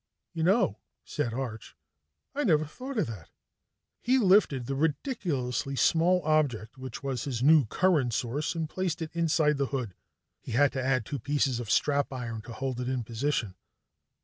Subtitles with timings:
[0.33, 1.77] "You know," said Arch,
[2.33, 3.29] "I never thought of that."
[4.01, 9.11] He lifted the ridiculously small object which was his new current source and placed it
[9.15, 9.93] inside the hood.
[10.41, 13.53] He had had to add two pieces of strap iron to hold it in position.